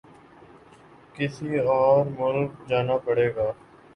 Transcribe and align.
کسی 1.15 1.51
اور 1.67 2.05
ملک 2.17 2.51
جانا 2.69 2.97
پڑے 3.05 3.27
گا 3.35 3.47